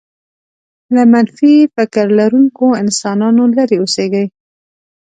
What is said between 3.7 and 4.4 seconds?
اوسېږئ.